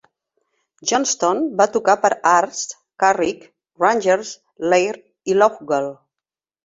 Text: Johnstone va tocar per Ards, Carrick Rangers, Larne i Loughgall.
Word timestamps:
Johnstone 0.91 1.43
va 1.59 1.67
tocar 1.75 1.95
per 2.05 2.11
Ards, 2.31 2.63
Carrick 3.05 3.47
Rangers, 3.87 4.35
Larne 4.75 5.35
i 5.35 5.37
Loughgall. 5.43 5.93